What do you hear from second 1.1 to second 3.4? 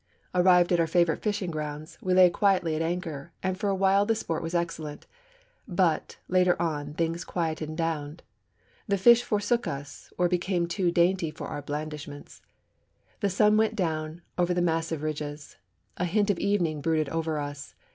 fishing grounds, we lay quietly at anchor,